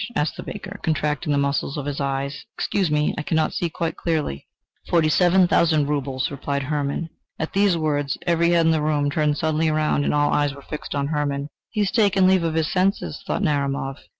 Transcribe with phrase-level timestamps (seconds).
[0.15, 3.97] asked the banker, contracting the muscles of his eyes; "excuse me, I cannot see quite
[3.97, 4.47] clearly."
[4.89, 7.11] "Forty seven thousand rubles," replied Hermann.
[7.37, 10.63] At these words every head in the room turned suddenly round, and all eyes were
[10.63, 11.49] fixed upon Hermann.
[11.69, 13.99] "He has taken leave of his senses!" thought Narumov.